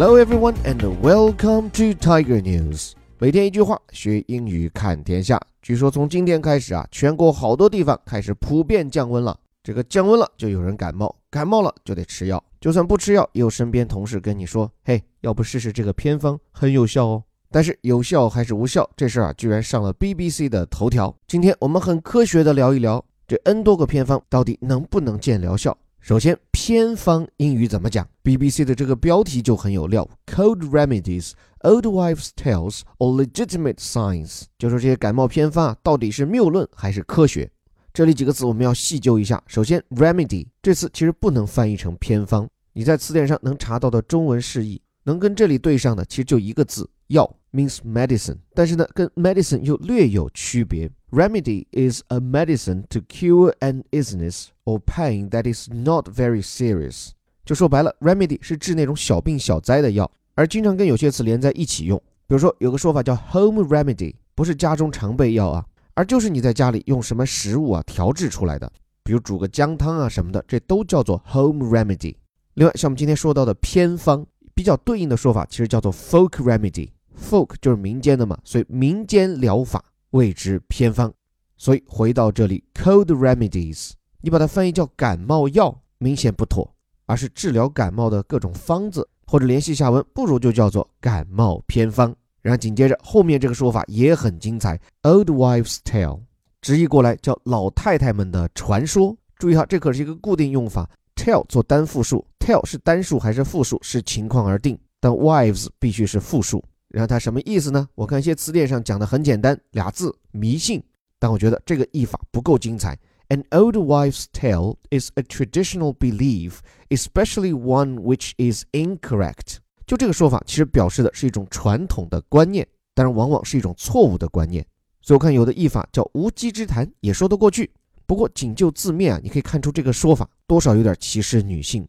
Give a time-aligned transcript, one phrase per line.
[0.00, 2.92] Hello everyone and welcome to Tiger News。
[3.18, 5.40] 每天一句话，学英语看天下。
[5.60, 9.36] 据说从今天开始啊，全国好多地方开始普遍降温了。
[9.60, 12.40] 这个降温了，就有人感冒，感冒了就得吃药。
[12.60, 21.12] 就算不吃药，也有身边同事跟你说：“嘿，要不试试这个偏方，很有效哦。”但是有效还是无效，这事儿啊，居然上了 BBC 的头条。
[21.26, 25.76] 今天我们很科学的聊一聊，这 N 多个偏方到底能不能见疗效？
[26.00, 34.44] 首先，偏方英语怎么讲？BBC 的这个标题就很有料：Cold remedies, old wives' tales, or legitimate science？
[34.58, 37.50] 就说这些感冒偏方啊，到底是谬论还是科学？
[37.92, 39.42] 这里几个词我们要细究一下。
[39.46, 47.34] 首先，remedy 这词其实不能翻译成偏方，你在词典上能查到的中文释义，能跟这里对上的其实就一个字，药。
[47.50, 50.90] means medicine，但是呢，跟 medicine 又略有区别。
[51.10, 57.12] Remedy is a medicine to cure an illness or pain that is not very serious。
[57.46, 61.98] 就说白了，remedy 是治那种小病小灾的药，而经常跟有些词连在一起用。
[62.26, 68.70] 比如说，有个说法叫 home remedy，不是家中常备药啊，而就是你在家里用什么食物啊调制出来的，
[69.02, 72.14] 比如煮个姜汤啊什么的，这都叫做 home remedy。
[72.54, 76.90] 另外，像我们今天说到的偏方，比较对应的说法其实叫做 folk remedy。
[77.18, 81.12] Folk 就是民间的嘛，所以民间疗法谓之偏方。
[81.56, 86.72] 所以回到这里，cold remedies，你把它翻译叫感冒药，明显不妥，
[87.06, 92.14] 而是治疗感冒的各种方子，或者联系下文，不如就叫做感冒偏方。
[92.40, 96.20] 然后紧接着后面这个说法也很精彩，old wives' tale，
[96.62, 99.14] 直译过来叫老太太们的传说。
[99.36, 106.64] 注意哈，这可是一个固定用法，tell 做单复数，tell 是单数还是复数是情况而定，但 wives 必须是复数。
[106.88, 107.88] 然后它什么意思呢？
[107.94, 110.82] 我看一些词典上讲的很简单，俩字迷信。
[111.18, 112.98] 但我觉得这个译法不够精彩。
[113.28, 119.56] An old wives' tale is a traditional belief, especially one which is incorrect。
[119.86, 124.64] 就这个说法，其实表示的是一种传统的观念，当然往往是一种错误的观念。
[125.02, 127.70] 所以我看有的译法叫无稽之谈，也说得过去。
[128.06, 131.86] 不过仅就字面啊，你可以看出这个说法多少有点歧视女性。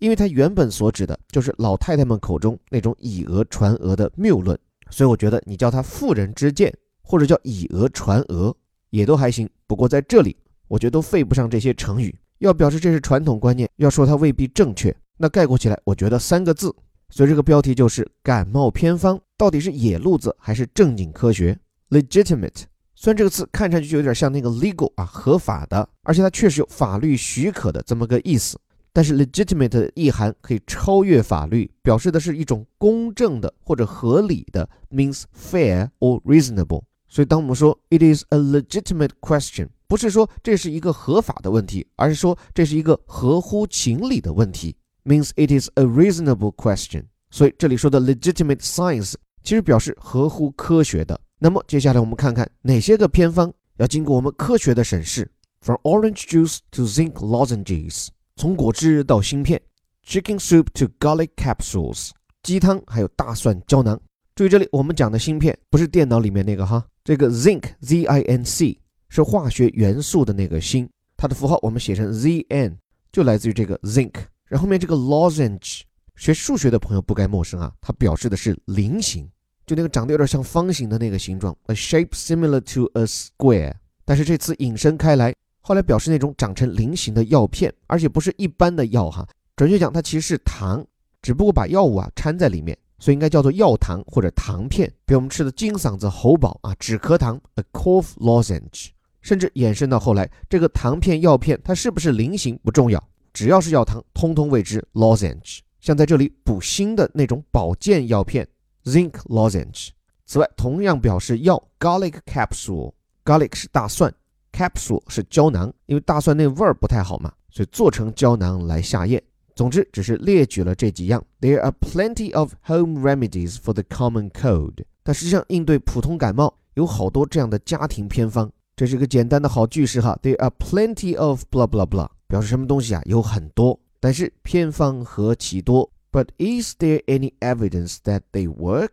[0.00, 4.58] 因为它原本所指的就是老太太们口中那种以讹传讹的谬论，
[4.90, 6.72] 所以我觉得你叫它妇人之见，
[7.02, 8.54] 或者叫以讹传讹，
[8.90, 9.48] 也都还行。
[9.66, 10.36] 不过在这里，
[10.68, 12.14] 我觉得都费不上这些成语。
[12.38, 16.74] 要表示这是传统观念，要说它未必正确，那概括起来，我觉得三个字。
[17.08, 21.56] 所以这个标题就是感冒偏方到底是野路子还是正经科学
[21.90, 22.62] ？Legitimate，
[22.96, 28.58] 虽然这个词看上去就有点像那个 legal 啊，合法的，而且它确实有法律许可的这么个意思。
[28.92, 36.82] 但是 legitimate 的意涵可以超越法律，表示的是一种公正的或者合理的，means fair or reasonable。
[37.08, 47.04] 所以当我们说 it is a legitimate question，不是说这是一个合法的问题，而是说这是一个合乎情理的问题，means it is a reasonable question。
[47.30, 51.18] 所以这里说的 legitimate science 其实表示合乎科学的。
[51.38, 55.30] 那么接下来我们看看哪些个偏方要经过我们科学的审视
[55.60, 58.08] ，from orange juice to zinc lozenges。
[58.36, 59.60] 从果汁到芯片
[60.06, 62.10] ，chicken soup to garlic capsules，
[62.42, 64.00] 鸡汤还有大蒜胶囊。
[64.34, 72.76] 注意这里我们讲的芯片不是电脑里面那个哈，这个 zinc z i n c 是化学元素的那个锌，它的符号我们写成 z n
[73.12, 74.12] 就来自于这个 zinc。
[74.46, 75.82] 然后面这个 lozenge，
[76.16, 79.28] 学数学的朋友不该陌生啊，它表示的是菱形，
[79.66, 83.74] 就那个长得有点像方形的那个形状，a shape similar to a square。
[84.04, 85.34] 但是这次引申开来。
[85.62, 90.84] 后来表示那种长成菱形的药片，而且不是一般的药哈，准确讲它其实是糖，
[91.22, 98.88] 只不过把药物啊掺在里面，所以应该叫做药糖或者糖片，比我们吃的金嗓子喉宝啊止咳糖 a cough lozenge，
[99.20, 103.02] 甚至延伸到后来这个糖片药片它是不是菱形不重要，
[103.32, 105.60] 只要是药糖，通通谓之 lozenge。
[105.80, 108.46] 像在这里补锌的那种保健药片
[108.84, 109.90] zinc lozenge。
[110.26, 114.12] 此外，同样表示药 garlic capsule，garlic 是大蒜。
[114.52, 119.22] Capsule 是胶囊，因为大蒜那味儿不太好嘛，所以做成胶囊来下咽。
[119.54, 121.22] 总之，只是列举了这几样。
[121.40, 124.84] There are plenty of home remedies for the common cold。
[125.02, 128.50] 但实际上，应对普通感冒有好多这样的家庭偏方。
[128.74, 130.18] 这是个简单的好句式哈。
[130.22, 133.02] There are plenty of blah blah blah，表示什么东西啊？
[133.04, 135.90] 有很多，但是偏方何其多。
[136.10, 138.90] But is there any evidence that they work？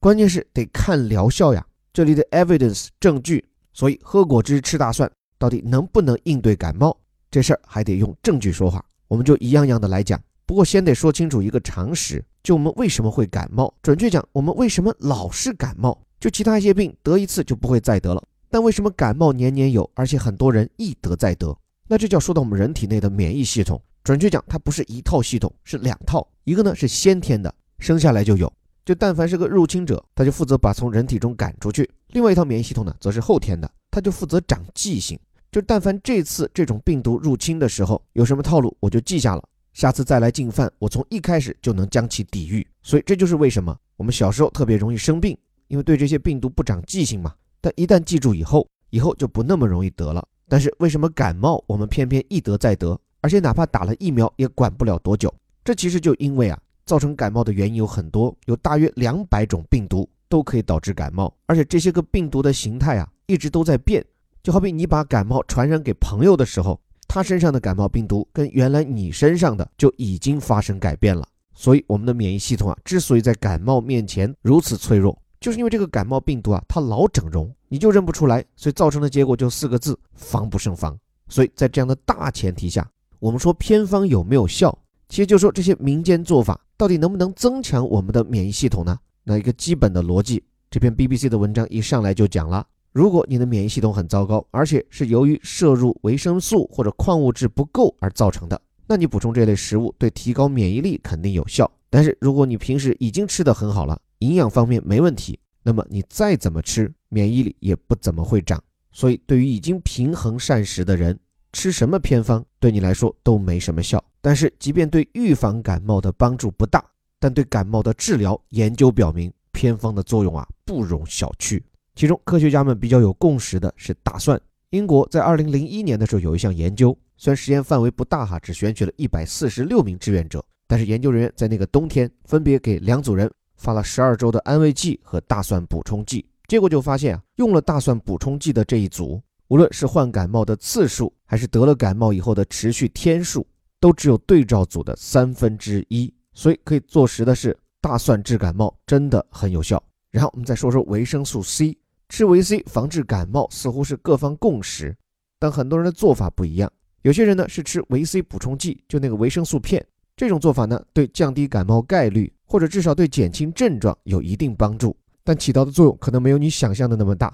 [0.00, 1.64] 关键是得看疗效呀。
[1.92, 3.44] 这里的 evidence 证据。
[3.74, 6.96] 所以喝果汁吃大蒜到底能不能应对感冒
[7.30, 10.18] 这事儿还得用证据说话，我们就一样样的来讲。
[10.46, 13.74] 不过先得说清楚一个常识，就我们为什么会感冒？
[13.82, 15.98] 准确讲，我们为什么老是感冒？
[16.20, 21.56] 就其他一些病得一次就不会再得了，但为什么感冒年年有，而且很多人一得再得？
[21.88, 23.80] 那这就要说到我们人体内的免疫系统。
[24.04, 26.26] 准确讲，它不是一套系统，是两套。
[26.44, 28.52] 一个呢是先天的，生下来就有。
[28.84, 31.84] 就但凡是个入侵者，他就负责把从人体中赶出去；
[32.14, 35.18] 另外一套免疫系统呢，则是后天的，它就负责长记性。
[35.50, 42.64] 就但凡这次这种病毒入侵的时候有什么套路，我就记下了，下次再来进犯，我从一开始就能将其抵御。
[42.84, 47.34] 所以这就是为什么我们小时候特别容易生病，因为对这些病毒不长记性嘛。
[47.60, 50.24] 但一旦记住以后，以后就不那么容易得了。
[50.48, 55.34] 但是为什么感冒我们偏偏一得再得，而且哪怕打了疫苗也管不了多久？
[55.64, 56.56] 这其实就因为啊。
[56.86, 64.04] 造成感冒的原因有很多，有大约两百种病毒都可以导致感冒，而且这些个病毒的形态啊一直都在变。
[64.42, 66.76] 就好比你把感冒传染给朋友的时候，
[67.06, 71.24] 他身上的感冒病毒跟原来你身上的就已经发生改变了。
[71.54, 80.98] 所以我们的免疫系统啊之所以在感冒面前如此脆弱，就是因为这个感冒病毒啊它老整容，你就认不出来，所以造成的结果就四个字：防不胜防。
[81.28, 82.84] 所以在这样的大前提下，
[83.20, 84.76] 我们说偏方有没有效？
[85.08, 88.98] 其实就说这些民间做法到底能不能增强我们的免疫系统呢？
[89.24, 101.70] 那一个基本的逻辑，这篇 BBC 的文章一上来就讲了：如果你的免疫系统很糟糕，而且是由于摄入维生素或者矿物质不够而造成的，那你补充这类食物对提高免疫力肯定有效。
[101.88, 108.62] 但是如果你平时已经吃得很好了，营养方面没问题，那么你再怎么吃，免疫力也不怎么会长。
[108.92, 111.18] 所以对于已经平衡膳食的人，
[111.52, 114.02] 吃什么偏方对你来说都没什么效。
[114.20, 116.84] 但是，即便对预防感冒的帮助不大，
[117.18, 121.62] 但对感冒的治疗，研究表明偏方的作用啊不容小觑。
[121.94, 124.40] 其中，科学家们比较有共识的是大蒜。
[124.70, 143.46] 英国在二零零一年的时候有一项研究，虽然实验范围不大哈，只选取了一百四十六名志愿者，但是研究人员在那个冬天分别给两组人发了十二周的安慰剂和大蒜补充剂，结果就发现啊，用了大蒜补充剂的这一组，无论是患感冒的次数，还是得了感冒以后的持续天数。
[143.80, 149.82] 都只有对照组的三分之一，所以可以坐实的是，大蒜治感冒真的很有效。
[150.10, 151.78] 然后我们再说说维生素 C，
[152.08, 154.94] 吃维 C 防治感冒似乎是各方共识，
[155.38, 156.70] 但很多人的做法不一样。
[157.02, 159.84] 有些人呢是吃维 C 补充剂，就那个维生素片，
[160.16, 167.32] 这种做法呢对降低感冒概率，或者至少对减轻症状有一定帮助，但起到的作用可能没有你想象的那么大。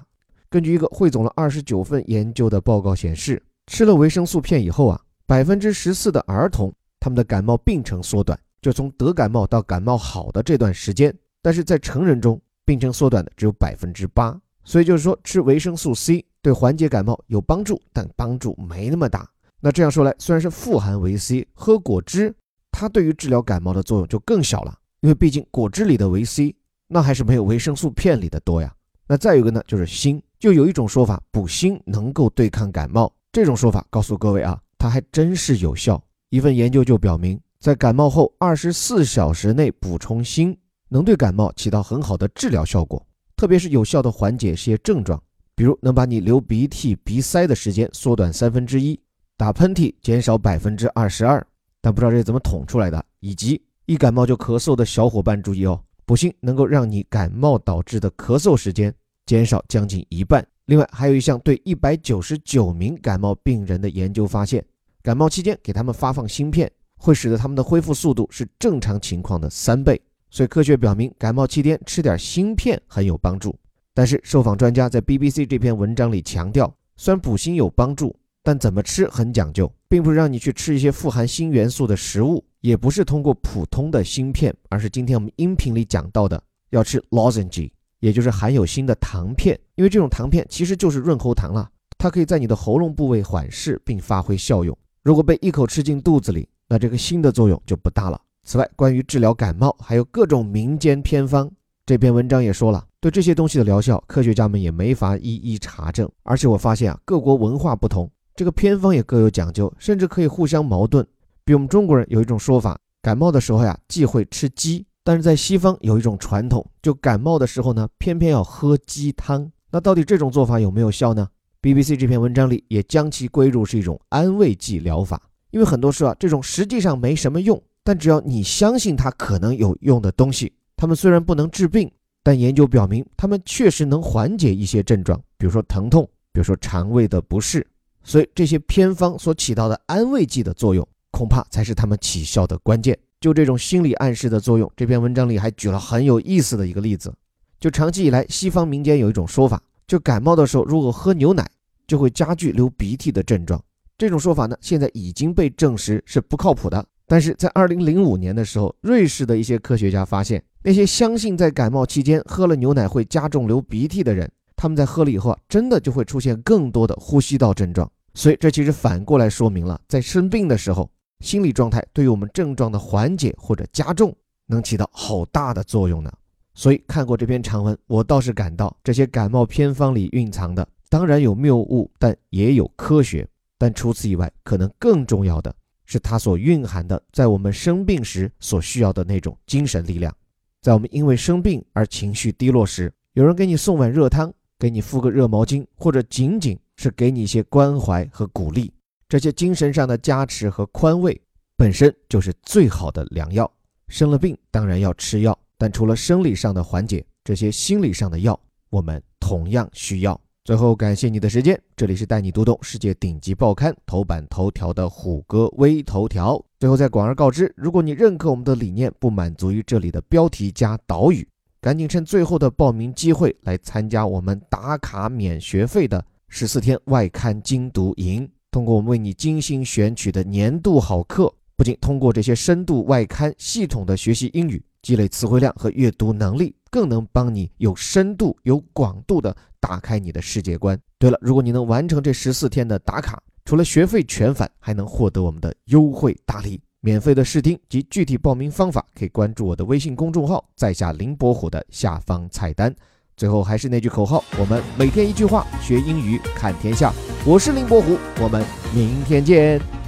[0.48, 5.00] 根据一个汇总了二十九份研究的报告显示，吃了维生素片以后啊。
[5.26, 11.14] 百分之十四的儿童，他们的感冒病程缩短，就从得感冒到感冒好的这段时间。
[11.42, 14.38] 但是在成人中，病程缩短的只有百分之八。
[14.62, 19.28] 所以就是说，吃维生素 C 对缓解感冒有帮助，但帮助没那么大。
[19.60, 22.34] 那这样说来，虽然是富含维 C，喝果汁，
[22.70, 26.54] 它对于治疗感冒的作用就更小了，因为毕竟果汁里的维 C
[26.88, 28.74] 那还是没有维生素片里的多呀。
[29.06, 33.12] 那再有一个呢，就是锌，就有一种说法，补锌能够对抗感冒。
[33.32, 34.60] 这种说法告诉各位啊。
[34.78, 36.02] 它还真是有效。
[36.30, 40.56] 一份研究就表明，在感冒后二十四小时内补充锌，
[40.88, 45.22] 能对感冒起到很好的治疗效果，特别是有效的缓解一些症状，
[45.54, 48.98] 比如能把你流鼻涕、鼻塞的时间缩短三分之一，
[49.36, 51.46] 打喷嚏减少百分之二十二。
[51.82, 53.04] 但不知道这是怎么捅出来的。
[53.20, 58.94] 以及一感冒就咳嗽的小伙伴注意哦，补锌能够让你感冒导致的咳嗽时间
[59.26, 60.42] 减少将近一半。
[60.64, 64.64] 另外，还有一项对一百九十九名感冒病人的研究发现，
[65.02, 66.70] 感冒期间给他们发放芯片，
[67.00, 70.00] 会使得他们的恢复速度是正常情况的三倍。
[70.30, 73.58] 所以，科学表明感冒期间吃点锌片很有帮助。
[73.94, 87.70] 但是，受访专家在 BBC 这篇文章里强调，虽然补锌有帮助，但怎么吃很讲究，并不是让你去吃一些富含锌元素的食物，也不是通过普通的芯片，而是今天我们音频里讲到的要吃 lozenge。
[87.98, 94.74] 也就是含有锌的糖片，因为这种糖片其实就是润喉糖了，它可以在你的喉咙部位缓释并发挥效用。
[95.02, 98.20] 如果被一口吃进肚子里，那这个锌的作用就不大了。
[98.44, 101.50] 此外，关于治疗感冒，还有各种民间偏方，
[101.84, 106.08] 这篇文章也说了，对这些东西的疗效，科学家们也没法一一查证。
[106.22, 111.04] 而且我发现啊，各国文化不同，这个偏方也各有讲究，甚至可以互相矛盾。
[111.44, 114.86] 比我们中国人有一种说法，感冒的时候呀，忌讳吃鸡。
[115.02, 119.50] 但是在西方有一种传统，就感冒的时候呢，偏偏要喝鸡汤。
[119.72, 121.26] 那到底这种做法有没有效呢
[121.62, 125.20] ？BBC 这篇文章里也将其归入是一种安慰剂疗法。
[125.50, 131.90] 因为很多事啊，这种实际上没什么用，但只要你相信它可能有用的东西，它们虽然不能治病，
[132.22, 137.66] 但研究表明它们确实能缓解一些症状，比如说疼痛，比如说肠胃的不适。
[138.02, 142.98] 所以这些偏方所起到的安慰剂的作用，恐怕才是它们起效的关键。
[143.20, 147.12] 就这种心理暗示的作用，这篇文章里还举了很有意思的一个例子。
[147.58, 151.46] 就长期以来，西方民间有一种说法，就感冒的时候如果喝牛奶，
[151.86, 153.62] 就会加剧流鼻涕的症状。
[154.00, 156.82] 这种说法呢，现在已经被证实是不靠谱的。
[157.06, 164.26] 但是在二零零五年的时候，瑞士的一些科学家发现，那些相信在感冒期间喝了牛奶会加重流鼻涕的人，
[164.56, 167.86] 他们在喝了以后啊，真的就会出现更多的呼吸道症状。
[168.14, 170.90] 所以这其实反过来说明了，在生病的时候，
[171.22, 174.16] 心理状态对于我们症状的缓解或者加重，
[174.46, 176.10] 能起到好大的作用呢。
[176.54, 183.28] 所以看过这篇长文，我倒是感到这些感冒偏方里蕴藏的，当然有谬误，但也有科学。
[183.60, 185.54] 但除此以外，可能更重要的。
[185.84, 190.16] 是它所蕴含的，在我们生病时所需要的那种精神力量。
[190.62, 198.72] 在我们因为生病而情绪低落时，有人给你送碗热汤，给你敷个热毛巾，或者仅仅是给你一些关怀和鼓励，
[199.08, 201.20] 这些精神上的加持和宽慰，
[201.56, 203.50] 本身就是最好的良药。
[203.88, 208.40] 生了病当然要吃药，但除了生理上的缓解，这些心理上的药，
[208.70, 210.18] 我们同样需要。
[210.50, 211.56] 最后，感谢你的时间。
[211.76, 216.44] 这里是带你读懂世界顶级报刊头版头条的虎哥微头条。
[216.58, 221.24] 最后再广而告之，如果你认可我们的理念，不满足于这里的标题加导语，
[221.60, 228.28] 赶紧趁最后的报名机会来参加我们打卡免学费的十四天外刊精读营。
[228.50, 236.54] 通过我们为你精心选取的年度好课，不仅通过这些深度外刊系统的学习英语，积累词汇量和阅读能力。
[236.72, 240.78] 更能帮你有深度、有广度的打开你的世界观。
[241.00, 252.72] 对了，如果你能完成这十四天的打卡，除了学费全返，还能获得我们的优惠大礼，免费的试听及具体报名方法，可以关注我的微信公众号，在下林伯虎的下方菜单。
[253.16, 256.94] 最后还是那句口号：我们每天一句话，学英语看天下。
[257.26, 259.79] 我是林伯虎，我们明天见。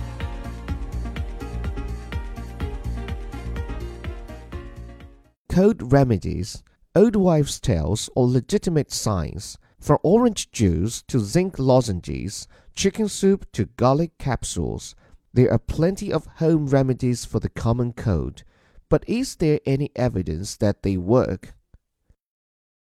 [5.52, 6.62] Code remedies.
[6.96, 13.66] old wives' tales or legitimate signs, from orange juice to zinc lozenges, chicken soup to
[13.76, 14.94] garlic capsules.
[15.34, 18.44] There are plenty of home remedies for the common cold,
[18.88, 21.52] but is there any evidence that they work?